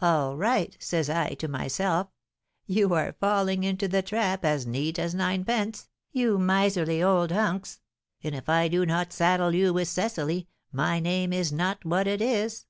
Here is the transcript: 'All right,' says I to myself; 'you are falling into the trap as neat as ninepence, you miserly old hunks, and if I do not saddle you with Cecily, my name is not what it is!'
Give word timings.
'All 0.00 0.34
right,' 0.34 0.74
says 0.80 1.10
I 1.10 1.34
to 1.34 1.46
myself; 1.46 2.08
'you 2.64 2.94
are 2.94 3.12
falling 3.12 3.64
into 3.64 3.86
the 3.86 4.00
trap 4.00 4.46
as 4.46 4.66
neat 4.66 4.98
as 4.98 5.14
ninepence, 5.14 5.90
you 6.10 6.38
miserly 6.38 7.02
old 7.02 7.30
hunks, 7.32 7.78
and 8.24 8.34
if 8.34 8.48
I 8.48 8.68
do 8.68 8.86
not 8.86 9.12
saddle 9.12 9.54
you 9.54 9.74
with 9.74 9.88
Cecily, 9.88 10.48
my 10.72 11.00
name 11.00 11.34
is 11.34 11.52
not 11.52 11.84
what 11.84 12.06
it 12.06 12.22
is!' 12.22 12.64